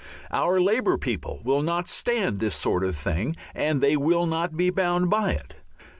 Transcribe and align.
Our 0.31 0.59
Labour 0.59 0.97
people 0.97 1.41
will 1.43 1.61
not 1.61 1.87
stand 1.87 2.39
this 2.39 2.55
sort 2.55 2.83
of 2.83 2.95
thing 2.95 3.35
and 3.53 3.81
they 3.81 3.95
will 3.95 4.25
not 4.25 4.57
be 4.57 4.71
bound 4.71 5.11
by 5.11 5.33
it. 5.33 5.53